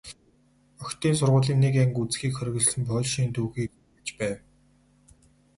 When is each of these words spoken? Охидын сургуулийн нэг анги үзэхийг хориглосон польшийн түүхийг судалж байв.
Охидын 0.83 1.13
сургуулийн 1.17 1.59
нэг 1.65 1.75
анги 1.83 1.99
үзэхийг 2.03 2.33
хориглосон 2.35 2.81
польшийн 2.89 3.29
түүхийг 3.35 3.71
судалж 3.77 4.09
байв. 4.19 4.37